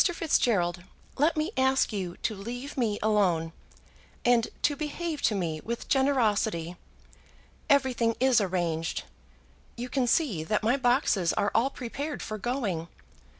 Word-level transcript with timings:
Fitzgerald, 0.03 0.81
let 1.19 1.37
me 1.37 1.51
ask 1.55 1.93
you 1.93 2.17
to 2.23 2.33
leave 2.33 2.75
me 2.75 2.97
alone, 3.03 3.53
and 4.25 4.47
to 4.63 4.75
behave 4.75 5.21
to 5.21 5.35
me 5.35 5.61
with 5.63 5.87
generosity. 5.87 6.75
Everything 7.69 8.15
is 8.19 8.41
arranged. 8.41 9.03
You 9.77 9.89
can 9.89 10.07
see 10.07 10.43
that 10.43 10.63
my 10.63 10.75
boxes 10.75 11.33
are 11.33 11.51
all 11.53 11.69
prepared 11.69 12.23
for 12.23 12.39
going. 12.39 12.85
Mr. 12.87 12.87